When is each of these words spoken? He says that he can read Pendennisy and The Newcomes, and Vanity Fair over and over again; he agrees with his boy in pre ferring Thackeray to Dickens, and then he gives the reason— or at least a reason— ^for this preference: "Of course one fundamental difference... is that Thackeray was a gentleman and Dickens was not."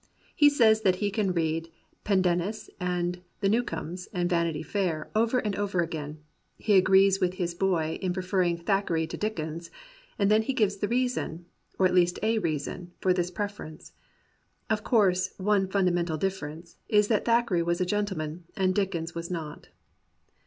He 0.35 0.49
says 0.49 0.81
that 0.81 0.95
he 0.95 1.11
can 1.11 1.31
read 1.31 1.69
Pendennisy 2.03 2.71
and 2.79 3.21
The 3.41 3.49
Newcomes, 3.49 4.07
and 4.11 4.27
Vanity 4.27 4.63
Fair 4.63 5.11
over 5.13 5.37
and 5.37 5.55
over 5.55 5.81
again; 5.81 6.17
he 6.57 6.73
agrees 6.75 7.19
with 7.19 7.35
his 7.35 7.53
boy 7.53 7.99
in 8.01 8.11
pre 8.11 8.23
ferring 8.23 8.57
Thackeray 8.65 9.05
to 9.05 9.15
Dickens, 9.15 9.69
and 10.17 10.31
then 10.31 10.41
he 10.41 10.53
gives 10.53 10.77
the 10.77 10.87
reason— 10.87 11.45
or 11.77 11.85
at 11.85 11.93
least 11.93 12.17
a 12.23 12.39
reason— 12.39 12.93
^for 12.99 13.15
this 13.15 13.29
preference: 13.29 13.91
"Of 14.71 14.83
course 14.83 15.35
one 15.37 15.67
fundamental 15.67 16.17
difference... 16.17 16.77
is 16.89 17.07
that 17.09 17.25
Thackeray 17.25 17.61
was 17.61 17.79
a 17.79 17.85
gentleman 17.85 18.45
and 18.57 18.73
Dickens 18.73 19.13
was 19.13 19.29
not." 19.29 19.67